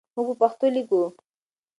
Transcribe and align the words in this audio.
موږ 0.15 0.27
په 0.29 0.35
پښتو 0.41 0.65
لیکو. 0.75 1.01